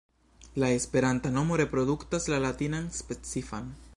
[0.63, 3.71] La esperanta nomo reproduktas la latinan specifan.